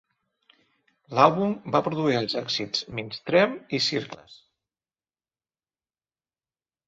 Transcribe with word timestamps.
L'àlbum 1.17 1.51
va 1.75 1.81
produir 1.87 2.15
els 2.21 2.35
èxits 2.39 2.81
"Mindstream" 2.99 3.53
i 3.79 3.81
"Circles". 3.89 4.37